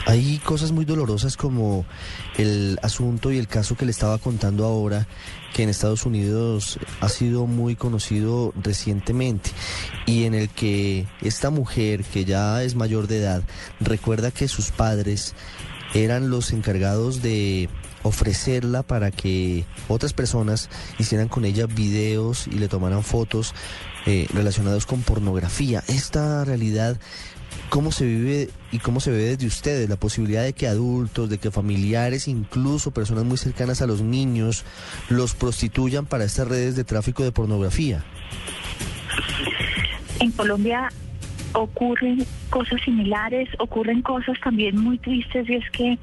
Hay 0.06 0.40
cosas 0.40 0.72
muy 0.72 0.86
dolorosas 0.86 1.38
como 1.38 1.86
el 2.38 2.78
asunto 2.82 3.32
y 3.32 3.38
el 3.38 3.48
caso 3.48 3.76
que 3.76 3.86
le 3.86 3.92
estaba 3.92 4.18
contando 4.18 4.66
ahora, 4.66 5.08
que 5.54 5.64
en 5.64 5.70
Estados 5.70 6.06
Unidos 6.06 6.80
ha 7.00 7.10
sido 7.10 7.46
muy 7.46 7.76
conocido 7.76 8.54
recientemente 8.62 9.52
y 10.06 10.26
en 10.26 10.34
el 10.34 10.50
que 10.50 11.08
esta 11.22 11.50
mujer, 11.50 12.04
que 12.04 12.26
ya 12.26 12.64
es 12.64 12.76
mayor 12.76 13.08
de 13.08 13.20
edad, 13.20 13.44
recuerda 13.80 14.32
que 14.32 14.48
sus 14.48 14.72
padres 14.72 15.36
eran 15.94 16.30
los 16.30 16.52
encargados 16.52 17.22
de 17.22 17.70
ofrecerla 18.02 18.84
para 18.84 19.12
que 19.12 19.66
otras 19.88 20.14
personas 20.14 20.70
hicieran 21.00 21.30
con 21.30 21.46
ella 21.46 21.68
videos 21.68 22.48
y 22.48 22.60
le 22.60 22.68
tomaran 22.68 23.04
fotos 23.04 23.54
eh, 24.06 24.28
relacionados 24.34 24.86
con 24.86 25.02
pornografía. 25.02 25.84
Esta 25.88 26.44
realidad 26.44 26.98
¿Cómo 27.70 27.92
se 27.92 28.06
vive 28.06 28.50
y 28.72 28.80
cómo 28.80 29.00
se 29.00 29.12
ve 29.12 29.18
desde 29.18 29.48
ustedes 29.48 29.90
la 29.90 29.96
posibilidad 29.96 30.44
de 30.44 30.54
que 30.54 30.68
adultos, 30.68 31.30
de 31.30 31.40
que 31.40 31.50
familiares, 31.50 32.28
incluso 32.28 32.92
personas 32.92 33.24
muy 33.24 33.38
cercanas 33.38 33.82
a 33.82 33.88
los 33.88 34.02
niños, 34.02 34.64
los 35.10 35.34
prostituyan 35.34 36.06
para 36.06 36.24
estas 36.24 36.48
redes 36.48 36.76
de 36.76 36.84
tráfico 36.84 37.24
de 37.24 37.32
pornografía? 37.32 38.04
En 40.20 40.32
Colombia 40.32 40.90
ocurren 41.54 42.26
cosas 42.50 42.82
similares, 42.84 43.50
ocurren 43.60 44.02
cosas 44.02 44.40
también 44.44 44.78
muy 44.78 44.98
tristes 44.98 45.50
y 45.50 45.56
es 45.56 45.70
que 45.72 45.98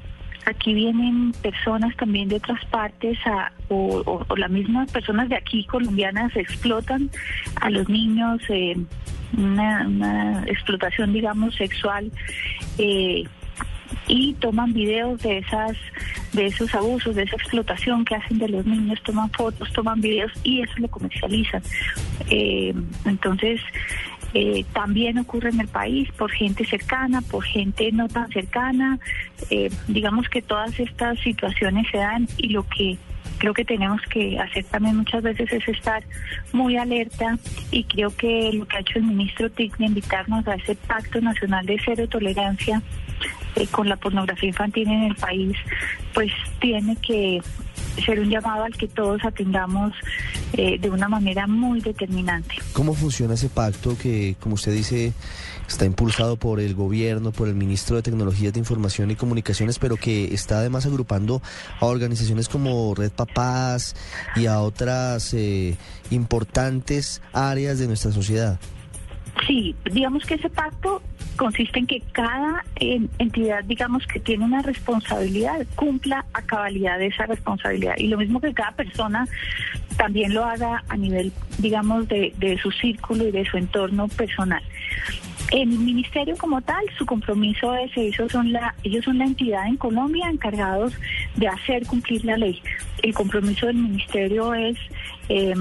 aquí 0.45 0.73
vienen 0.73 1.33
personas 1.41 1.95
también 1.97 2.29
de 2.29 2.35
otras 2.37 2.63
partes 2.65 3.17
o, 3.69 4.25
las 4.35 4.49
mismas 4.49 4.91
personas 4.91 5.29
de 5.29 5.35
aquí 5.35 5.65
colombianas 5.65 6.35
explotan 6.35 7.09
a 7.55 7.69
los 7.69 7.87
niños. 7.89 8.41
Eh, 8.49 8.75
una, 9.37 10.43
explotación, 10.47 11.13
digamos, 11.13 11.55
sexual. 11.55 12.11
Eh, 12.77 13.23
y 14.07 14.33
toman 14.35 14.73
videos 14.73 15.21
de 15.21 15.39
esas 15.39 15.75
de 16.31 16.45
esos 16.45 16.73
abusos, 16.73 17.13
de 17.13 17.23
esa 17.23 17.35
explotación 17.35 18.05
que 18.05 18.15
hacen 18.15 18.39
de 18.39 18.47
los 18.47 18.65
niños, 18.65 19.01
toman 19.03 19.29
fotos, 19.31 19.71
toman 19.73 19.99
videos 19.99 20.31
y 20.43 20.61
eso 20.61 20.73
lo 20.77 20.87
comercializan. 20.87 21.61
Eh, 22.29 22.73
entonces, 23.03 23.59
eh, 24.33 24.63
también 24.71 25.17
ocurre 25.17 25.49
en 25.49 25.59
el 25.59 25.67
país 25.67 26.09
por 26.13 26.31
gente 26.31 26.65
cercana, 26.65 27.21
por 27.21 27.43
gente 27.43 27.91
no 27.91 28.07
tan 28.07 28.29
cercana. 28.29 28.97
digamos 29.87 30.29
que 30.29 30.41
todas 30.41 30.79
estas 30.79 31.19
situaciones 31.19 31.85
se 31.91 31.97
dan 31.97 32.27
y 32.37 32.49
lo 32.49 32.65
que 32.67 32.97
creo 33.41 33.55
que 33.55 33.65
tenemos 33.65 33.99
que 34.03 34.37
hacer 34.39 34.63
también 34.65 34.97
muchas 34.97 35.23
veces 35.23 35.51
es 35.51 35.67
estar 35.67 36.03
muy 36.53 36.77
alerta 36.77 37.39
y 37.71 37.83
creo 37.85 38.15
que 38.15 38.51
lo 38.53 38.67
que 38.67 38.77
ha 38.77 38.81
hecho 38.81 38.99
el 38.99 39.05
ministro 39.05 39.49
TIC 39.49 39.79
invitarnos 39.79 40.47
a 40.47 40.53
ese 40.53 40.75
pacto 40.75 41.19
nacional 41.19 41.65
de 41.65 41.81
cero 41.83 42.07
tolerancia 42.07 42.83
eh, 43.55 43.65
con 43.71 43.89
la 43.89 43.95
pornografía 43.95 44.49
infantil 44.49 44.87
en 44.89 45.03
el 45.05 45.15
país, 45.15 45.57
pues 46.13 46.31
tiene 46.59 46.95
que 46.97 47.41
ser 48.05 48.19
un 48.19 48.29
llamado 48.29 48.63
al 48.63 48.77
que 48.77 48.87
todos 48.87 49.25
atendamos 49.25 49.91
eh, 50.53 50.77
de 50.79 50.89
una 50.91 51.09
manera 51.09 51.47
muy 51.47 51.81
determinante. 51.81 52.55
¿Cómo 52.73 52.93
funciona 52.93 53.33
ese 53.33 53.49
pacto 53.49 53.97
que, 53.97 54.35
como 54.39 54.53
usted 54.53 54.73
dice, 54.73 55.13
está 55.71 55.85
impulsado 55.85 56.35
por 56.35 56.59
el 56.59 56.75
gobierno, 56.75 57.31
por 57.31 57.47
el 57.47 57.55
ministro 57.55 57.95
de 57.95 58.01
Tecnologías 58.01 58.53
de 58.53 58.59
Información 58.59 59.11
y 59.11 59.15
Comunicaciones, 59.15 59.79
pero 59.79 59.97
que 59.97 60.33
está 60.33 60.59
además 60.59 60.85
agrupando 60.85 61.41
a 61.79 61.85
organizaciones 61.85 62.49
como 62.49 62.93
Red 62.93 63.11
Papás 63.11 63.95
y 64.35 64.45
a 64.45 64.59
otras 64.59 65.33
eh, 65.33 65.77
importantes 66.09 67.21
áreas 67.33 67.79
de 67.79 67.87
nuestra 67.87 68.11
sociedad? 68.11 68.59
Sí, 69.47 69.75
digamos 69.91 70.25
que 70.25 70.35
ese 70.35 70.49
pacto 70.49 71.01
consiste 71.37 71.79
en 71.79 71.87
que 71.87 72.01
cada 72.11 72.63
entidad, 72.77 73.63
digamos 73.63 74.05
que 74.05 74.19
tiene 74.19 74.43
una 74.45 74.61
responsabilidad, 74.61 75.65
cumpla 75.75 76.25
a 76.33 76.41
cabalidad 76.41 77.01
esa 77.01 77.25
responsabilidad. 77.25 77.95
Y 77.97 78.07
lo 78.07 78.17
mismo 78.17 78.41
que 78.41 78.53
cada 78.53 78.73
persona 78.73 79.25
también 79.97 80.33
lo 80.33 80.43
haga 80.43 80.83
a 80.89 80.97
nivel, 80.97 81.31
digamos, 81.57 82.07
de, 82.09 82.33
de 82.37 82.57
su 82.57 82.71
círculo 82.71 83.27
y 83.27 83.31
de 83.31 83.45
su 83.45 83.57
entorno 83.57 84.07
personal. 84.09 84.61
El 85.51 85.67
ministerio 85.67 86.37
como 86.37 86.61
tal, 86.61 86.83
su 86.97 87.05
compromiso 87.05 87.73
es, 87.75 87.91
ellos 87.97 88.31
son 88.31 88.53
la, 88.53 88.73
ellos 88.83 89.03
son 89.03 89.17
la 89.17 89.25
entidad 89.25 89.67
en 89.67 89.75
Colombia 89.75 90.29
encargados 90.29 90.93
de 91.35 91.47
hacer 91.47 91.85
cumplir 91.85 92.23
la 92.23 92.37
ley. 92.37 92.61
El 93.03 93.13
compromiso 93.13 93.67
del 93.67 93.75
ministerio 93.75 94.53
es 94.53 94.77
eh, 95.27 95.53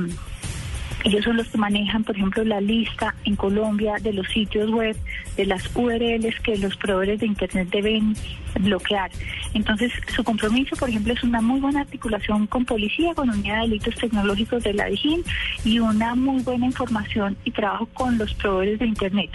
ellos 1.04 1.24
son 1.24 1.36
los 1.36 1.48
que 1.48 1.56
manejan, 1.56 2.04
por 2.04 2.14
ejemplo, 2.14 2.44
la 2.44 2.60
lista 2.60 3.14
en 3.24 3.34
Colombia 3.34 3.94
de 4.02 4.12
los 4.12 4.26
sitios 4.28 4.70
web, 4.70 4.96
de 5.36 5.46
las 5.46 5.74
URLs 5.74 6.38
que 6.40 6.58
los 6.58 6.76
proveedores 6.76 7.20
de 7.20 7.26
Internet 7.26 7.68
deben 7.70 8.14
bloquear. 8.60 9.10
Entonces, 9.54 9.92
su 10.14 10.22
compromiso, 10.22 10.76
por 10.76 10.90
ejemplo, 10.90 11.14
es 11.14 11.22
una 11.22 11.40
muy 11.40 11.60
buena 11.60 11.80
articulación 11.80 12.46
con 12.46 12.66
policía, 12.66 13.14
con 13.14 13.30
unidad 13.30 13.62
de 13.62 13.68
delitos 13.68 13.94
tecnológicos 13.94 14.62
de 14.62 14.74
la 14.74 14.86
DIGIN 14.86 15.24
y 15.64 15.78
una 15.78 16.14
muy 16.14 16.42
buena 16.42 16.66
información 16.66 17.36
y 17.44 17.50
trabajo 17.50 17.86
con 17.94 18.18
los 18.18 18.34
proveedores 18.34 18.78
de 18.78 18.86
Internet. 18.86 19.30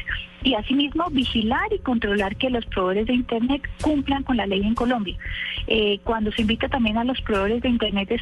Y 0.46 0.54
asimismo, 0.54 1.10
vigilar 1.10 1.74
y 1.74 1.80
controlar 1.80 2.36
que 2.36 2.52
los 2.52 2.64
proveedores 2.68 3.08
de 3.08 3.16
Internet 3.16 3.68
cumplan 3.82 4.22
con 4.22 4.38
la 4.38 4.46
ley 4.46 4.62
en 4.62 4.76
Colombia. 4.76 5.18
Eh, 5.66 6.00
cuando 6.04 6.32
se 6.32 6.44
invita 6.44 6.70
también 6.70 7.00
a 7.00 7.04
los 7.04 7.20
proveedores 7.22 7.64
de 7.64 7.70
Internet 7.70 8.12
es 8.12 8.22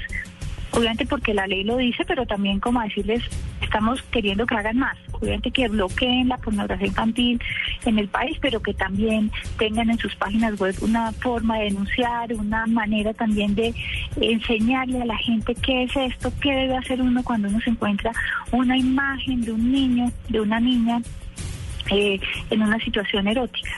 obviamente 0.71 1.05
porque 1.05 1.33
la 1.33 1.47
ley 1.47 1.63
lo 1.63 1.77
dice, 1.77 2.03
pero 2.07 2.25
también 2.25 2.59
como 2.59 2.81
decirles, 2.81 3.21
estamos 3.61 4.01
queriendo 4.03 4.45
que 4.45 4.55
hagan 4.55 4.77
más, 4.77 4.97
obviamente 5.11 5.51
que 5.51 5.67
bloqueen 5.67 6.29
la 6.29 6.37
pornografía 6.37 6.87
infantil 6.87 7.39
en 7.85 7.99
el 7.99 8.07
país, 8.07 8.37
pero 8.41 8.61
que 8.61 8.73
también 8.73 9.31
tengan 9.57 9.89
en 9.89 9.99
sus 9.99 10.15
páginas 10.15 10.59
web 10.59 10.75
una 10.81 11.11
forma 11.11 11.57
de 11.59 11.65
denunciar, 11.65 12.33
una 12.33 12.65
manera 12.65 13.13
también 13.13 13.53
de 13.53 13.73
enseñarle 14.19 15.01
a 15.01 15.05
la 15.05 15.17
gente 15.17 15.53
qué 15.55 15.83
es 15.83 15.95
esto, 15.95 16.31
qué 16.41 16.51
debe 16.53 16.77
hacer 16.77 17.01
uno 17.01 17.23
cuando 17.23 17.49
uno 17.49 17.59
se 17.61 17.69
encuentra 17.69 18.11
una 18.51 18.77
imagen 18.77 19.41
de 19.41 19.51
un 19.51 19.71
niño, 19.71 20.11
de 20.29 20.41
una 20.41 20.59
niña 20.59 21.01
eh, 21.91 22.19
en 22.49 22.61
una 22.61 22.79
situación 22.79 23.27
erótica. 23.27 23.77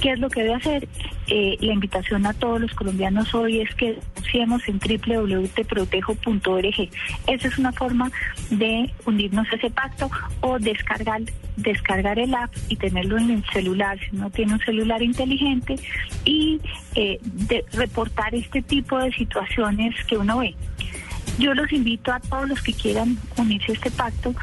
¿Qué 0.00 0.10
es 0.12 0.18
lo 0.18 0.28
que 0.28 0.42
debe 0.42 0.54
hacer? 0.54 0.88
Eh, 1.28 1.56
la 1.60 1.72
invitación 1.72 2.26
a 2.26 2.34
todos 2.34 2.60
los 2.60 2.74
colombianos 2.74 3.32
hoy 3.34 3.60
es 3.60 3.74
que 3.74 3.98
denunciemos 4.14 4.62
en 4.68 4.78
www.teprotejo.org. 4.78 6.90
Esa 7.26 7.48
es 7.48 7.58
una 7.58 7.72
forma 7.72 8.10
de 8.50 8.92
unirnos 9.06 9.50
a 9.50 9.56
ese 9.56 9.70
pacto 9.70 10.10
o 10.40 10.58
descargar, 10.58 11.22
descargar 11.56 12.18
el 12.18 12.34
app 12.34 12.52
y 12.68 12.76
tenerlo 12.76 13.16
en 13.18 13.30
el 13.30 13.42
celular, 13.52 13.98
si 13.98 14.16
uno 14.16 14.30
tiene 14.30 14.54
un 14.54 14.60
celular 14.60 15.02
inteligente, 15.02 15.76
y 16.24 16.60
eh, 16.94 17.18
reportar 17.72 18.34
este 18.34 18.62
tipo 18.62 18.98
de 18.98 19.12
situaciones 19.12 19.94
que 20.06 20.16
uno 20.16 20.38
ve. 20.38 20.54
Yo 21.38 21.54
los 21.54 21.70
invito 21.72 22.12
a 22.12 22.20
todos 22.20 22.48
los 22.48 22.62
que 22.62 22.72
quieran 22.72 23.18
unirse 23.36 23.72
a 23.72 23.74
este 23.74 23.90
pacto 23.90 24.34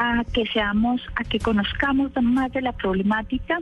a 0.00 0.24
que 0.24 0.44
seamos, 0.46 1.00
a 1.14 1.22
que 1.24 1.38
conozcamos 1.38 2.10
más 2.22 2.50
de 2.52 2.62
la 2.62 2.72
problemática. 2.72 3.58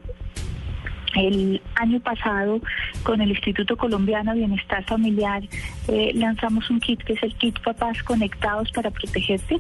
El 1.16 1.60
año 1.74 1.98
pasado, 2.00 2.60
con 3.02 3.20
el 3.20 3.30
Instituto 3.30 3.76
Colombiano 3.76 4.34
Bienestar 4.34 4.84
Familiar, 4.84 5.42
eh, 5.88 6.12
lanzamos 6.14 6.70
un 6.70 6.78
kit 6.78 7.02
que 7.02 7.14
es 7.14 7.22
el 7.24 7.34
kit 7.34 7.58
Papás 7.60 8.04
Conectados 8.04 8.70
para 8.70 8.92
Protegerte. 8.92 9.58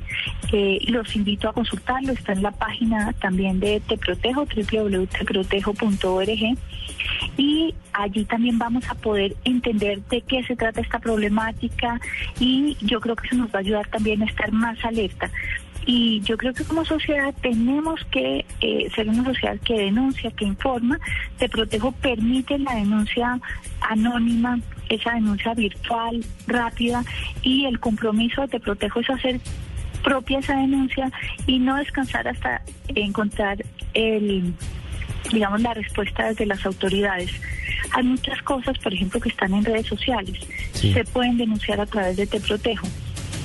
Eh, 0.52 0.78
los 0.86 1.16
invito 1.16 1.48
a 1.48 1.52
consultarlo, 1.52 2.12
está 2.12 2.32
en 2.32 2.44
la 2.44 2.52
página 2.52 3.12
también 3.14 3.58
de 3.58 3.80
Te 3.80 3.96
Protejo, 3.96 4.44
www.teprotejo.org. 4.44 6.58
Y 7.36 7.74
allí 7.92 8.24
también 8.24 8.56
vamos 8.58 8.88
a 8.88 8.94
poder 8.94 9.34
entender 9.44 10.00
de 10.10 10.20
qué 10.20 10.44
se 10.44 10.54
trata 10.54 10.80
esta 10.80 11.00
problemática 11.00 12.00
y 12.38 12.76
yo 12.82 13.00
creo 13.00 13.16
que 13.16 13.26
eso 13.26 13.34
nos 13.36 13.48
va 13.48 13.56
a 13.56 13.60
ayudar 13.60 13.88
también 13.88 14.22
a 14.22 14.26
estar 14.26 14.52
más 14.52 14.78
alerta. 14.84 15.28
Y 15.86 16.20
yo 16.20 16.36
creo 16.36 16.52
que 16.52 16.64
como 16.64 16.84
sociedad 16.84 17.34
tenemos 17.40 18.04
que 18.10 18.44
eh, 18.60 18.90
ser 18.94 19.08
una 19.08 19.24
sociedad 19.24 19.58
que 19.64 19.74
denuncia, 19.74 20.30
que 20.32 20.44
informa. 20.44 20.98
Te 21.38 21.48
Protejo 21.48 21.92
permite 21.92 22.58
la 22.58 22.74
denuncia 22.74 23.40
anónima, 23.80 24.60
esa 24.88 25.14
denuncia 25.14 25.54
virtual, 25.54 26.24
rápida, 26.46 27.04
y 27.42 27.64
el 27.64 27.80
compromiso 27.80 28.42
de 28.42 28.48
Te 28.48 28.60
Protejo 28.60 29.00
es 29.00 29.10
hacer 29.10 29.40
propia 30.02 30.38
esa 30.38 30.56
denuncia 30.56 31.10
y 31.46 31.58
no 31.58 31.76
descansar 31.76 32.28
hasta 32.28 32.62
encontrar 32.94 33.64
el 33.94 34.54
digamos, 35.32 35.60
la 35.60 35.74
respuesta 35.74 36.28
desde 36.28 36.46
las 36.46 36.64
autoridades. 36.64 37.30
Hay 37.92 38.04
muchas 38.04 38.40
cosas, 38.42 38.78
por 38.78 38.92
ejemplo, 38.92 39.20
que 39.20 39.28
están 39.28 39.54
en 39.54 39.64
redes 39.64 39.86
sociales. 39.86 40.38
Se 40.72 41.04
pueden 41.04 41.36
denunciar 41.36 41.80
a 41.80 41.86
través 41.86 42.16
de 42.16 42.26
Te 42.26 42.40
Protejo. 42.40 42.86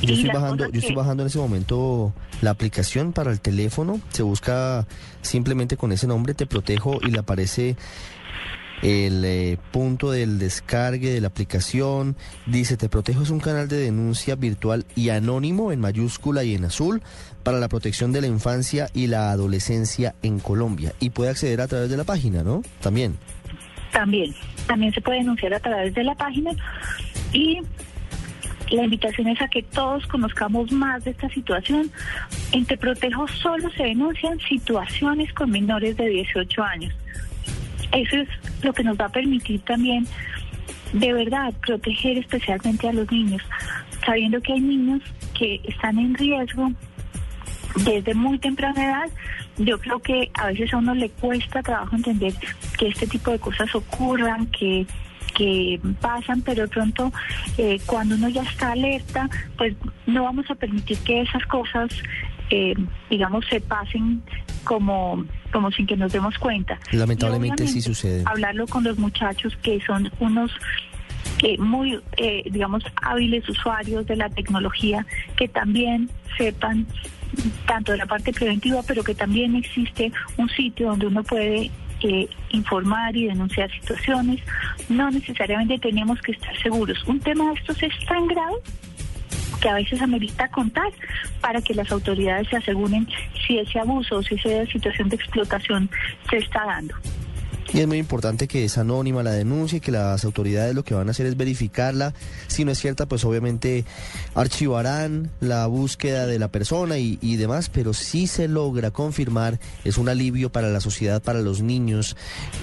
Yo 0.03 0.13
estoy 0.13 0.29
bajando, 0.29 0.69
yo 0.69 0.79
estoy 0.79 0.95
bajando 0.95 1.23
en 1.23 1.27
ese 1.27 1.39
momento 1.39 2.13
la 2.41 2.51
aplicación 2.51 3.13
para 3.13 3.31
el 3.31 3.39
teléfono. 3.39 3.99
Se 4.09 4.23
busca 4.23 4.85
simplemente 5.21 5.77
con 5.77 5.91
ese 5.91 6.07
nombre 6.07 6.33
Te 6.33 6.45
Protejo 6.45 6.99
y 7.01 7.11
le 7.11 7.19
aparece 7.19 7.77
el 8.81 9.23
eh, 9.23 9.57
punto 9.71 10.11
del 10.11 10.39
descargue 10.39 11.13
de 11.13 11.21
la 11.21 11.27
aplicación. 11.27 12.17
Dice, 12.45 12.75
Te 12.75 12.89
Protejo 12.89 13.23
es 13.23 13.29
un 13.29 13.39
canal 13.39 13.69
de 13.69 13.77
denuncia 13.77 14.35
virtual 14.35 14.85
y 14.93 15.09
anónimo 15.09 15.71
en 15.71 15.79
mayúscula 15.79 16.43
y 16.43 16.53
en 16.53 16.65
azul 16.65 17.01
para 17.43 17.59
la 17.59 17.69
protección 17.69 18.11
de 18.11 18.21
la 18.21 18.27
infancia 18.27 18.89
y 18.93 19.07
la 19.07 19.31
adolescencia 19.31 20.15
en 20.21 20.39
Colombia. 20.39 20.93
Y 20.99 21.11
puede 21.11 21.31
acceder 21.31 21.61
a 21.61 21.67
través 21.67 21.89
de 21.89 21.97
la 21.97 22.03
página, 22.03 22.43
¿no? 22.43 22.61
También. 22.81 23.17
También. 23.93 24.35
También 24.67 24.93
se 24.93 25.01
puede 25.01 25.19
denunciar 25.19 25.53
a 25.53 25.59
través 25.59 25.93
de 25.93 26.03
la 26.03 26.15
página 26.15 26.51
y 27.31 27.59
la 28.75 28.85
invitación 28.85 29.27
es 29.27 29.41
a 29.41 29.47
que 29.47 29.63
todos 29.63 30.05
conozcamos 30.07 30.71
más 30.71 31.03
de 31.03 31.11
esta 31.11 31.29
situación. 31.29 31.91
En 32.51 32.65
Te 32.65 32.77
Protejo 32.77 33.27
solo 33.27 33.69
se 33.71 33.83
denuncian 33.83 34.39
situaciones 34.39 35.31
con 35.33 35.51
menores 35.51 35.95
de 35.97 36.07
18 36.07 36.63
años. 36.63 36.93
Eso 37.91 38.17
es 38.17 38.29
lo 38.63 38.73
que 38.73 38.83
nos 38.83 38.99
va 38.99 39.05
a 39.05 39.09
permitir 39.09 39.61
también, 39.61 40.07
de 40.93 41.13
verdad, 41.13 41.53
proteger 41.65 42.17
especialmente 42.17 42.87
a 42.89 42.93
los 42.93 43.11
niños, 43.11 43.41
sabiendo 44.05 44.41
que 44.41 44.53
hay 44.53 44.61
niños 44.61 45.01
que 45.37 45.61
están 45.65 45.99
en 45.99 46.15
riesgo 46.15 46.71
desde 47.85 48.13
muy 48.13 48.39
temprana 48.39 48.83
edad. 48.83 49.09
Yo 49.57 49.79
creo 49.79 49.99
que 49.99 50.31
a 50.33 50.47
veces 50.47 50.73
a 50.73 50.77
uno 50.77 50.95
le 50.95 51.09
cuesta 51.09 51.61
trabajo 51.61 51.95
entender 51.95 52.33
que 52.77 52.87
este 52.87 53.05
tipo 53.05 53.29
de 53.29 53.39
cosas 53.39 53.73
ocurran, 53.75 54.47
que 54.47 54.87
que 55.33 55.79
pasan, 56.01 56.41
pero 56.41 56.63
de 56.63 56.67
pronto 56.67 57.11
eh, 57.57 57.79
cuando 57.85 58.15
uno 58.15 58.29
ya 58.29 58.43
está 58.43 58.71
alerta, 58.71 59.29
pues 59.57 59.75
no 60.05 60.23
vamos 60.23 60.49
a 60.49 60.55
permitir 60.55 60.97
que 60.99 61.21
esas 61.21 61.45
cosas, 61.47 61.89
eh, 62.49 62.73
digamos, 63.09 63.45
se 63.49 63.59
pasen 63.61 64.21
como, 64.63 65.25
como 65.51 65.71
sin 65.71 65.85
que 65.87 65.97
nos 65.97 66.11
demos 66.11 66.37
cuenta. 66.37 66.79
Lamentablemente 66.91 67.67
sí 67.67 67.81
sucede. 67.81 68.23
Hablarlo 68.25 68.67
con 68.67 68.83
los 68.83 68.97
muchachos 68.97 69.55
que 69.61 69.79
son 69.81 70.11
unos 70.19 70.51
eh, 71.41 71.57
muy, 71.57 71.99
eh, 72.17 72.43
digamos, 72.49 72.83
hábiles 73.01 73.47
usuarios 73.49 74.05
de 74.05 74.15
la 74.15 74.29
tecnología, 74.29 75.05
que 75.35 75.47
también 75.47 76.09
sepan 76.37 76.87
tanto 77.65 77.91
de 77.91 77.97
la 77.97 78.05
parte 78.05 78.31
preventiva, 78.31 78.81
pero 78.87 79.03
que 79.03 79.15
también 79.15 79.55
existe 79.55 80.11
un 80.37 80.49
sitio 80.49 80.89
donde 80.89 81.07
uno 81.07 81.23
puede 81.23 81.71
eh, 82.03 82.29
informar 82.51 83.15
y 83.15 83.27
denunciar 83.27 83.71
situaciones. 83.71 84.41
No 84.89 85.09
necesariamente 85.11 85.79
tenemos 85.79 86.21
que 86.21 86.33
estar 86.33 86.55
seguros. 86.61 87.03
Un 87.07 87.19
tema 87.19 87.47
de 87.47 87.53
estos 87.53 87.81
es 87.83 87.93
tan 88.05 88.27
grave 88.27 88.55
que 89.61 89.69
a 89.69 89.75
veces 89.75 90.01
amerita 90.01 90.47
contar 90.49 90.91
para 91.39 91.61
que 91.61 91.73
las 91.73 91.91
autoridades 91.91 92.47
se 92.49 92.57
aseguren 92.57 93.07
si 93.47 93.59
ese 93.59 93.79
abuso 93.79 94.17
o 94.17 94.23
si 94.23 94.35
esa 94.35 94.65
situación 94.65 95.09
de 95.09 95.15
explotación 95.15 95.89
se 96.29 96.37
está 96.37 96.65
dando. 96.65 96.95
Y 97.73 97.79
es 97.79 97.87
muy 97.87 97.97
importante 97.97 98.47
que 98.47 98.65
es 98.65 98.77
anónima 98.77 99.23
la 99.23 99.31
denuncia 99.31 99.77
y 99.77 99.81
que 99.81 99.91
las 99.91 100.23
autoridades 100.25 100.75
lo 100.75 100.83
que 100.83 100.93
van 100.93 101.07
a 101.07 101.11
hacer 101.11 101.25
es 101.25 101.35
verificarla. 101.35 102.13
Si 102.45 102.65
no 102.65 102.71
es 102.71 102.77
cierta, 102.77 103.07
pues 103.07 103.25
obviamente 103.25 103.83
archivarán 104.35 105.31
la 105.39 105.65
búsqueda 105.65 106.27
de 106.27 106.37
la 106.37 106.49
persona 106.49 106.99
y, 106.99 107.35
demás, 107.35 107.69
pero 107.69 107.93
si 107.93 108.27
se 108.27 108.47
logra 108.47 108.91
confirmar, 108.91 109.59
es 109.83 109.97
un 109.97 110.07
alivio 110.07 110.51
para 110.51 110.69
la 110.69 110.81
sociedad, 110.81 111.23
para 111.23 111.41
los 111.41 111.61
niños, 111.61 112.15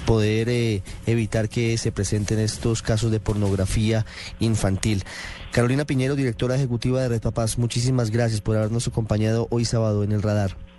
poder 0.07 0.49
eh, 0.49 0.83
evitar 1.07 1.49
que 1.49 1.77
se 1.77 1.91
presenten 1.91 2.39
estos 2.39 2.81
casos 2.81 3.11
de 3.11 3.19
pornografía 3.19 4.07
infantil. 4.39 5.03
Carolina 5.51 5.87
Piñero, 5.87 6.15
directora 6.15 6.55
ejecutiva 6.55 7.03
de 7.03 7.09
Red 7.09 7.23
Papás, 7.23 7.59
muchísimas 7.59 8.13
gracias 8.13 8.41
por 8.41 8.57
habernos 8.57 8.87
acompañado 8.87 9.49
hoy 9.51 9.65
sábado 9.65 10.05
en 10.05 10.13
el 10.13 10.23
radar. 10.23 10.70